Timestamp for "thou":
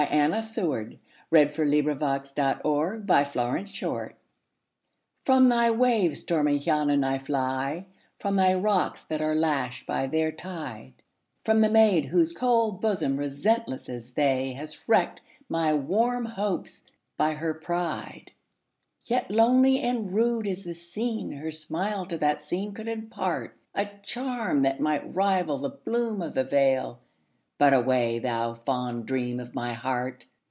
28.17-28.55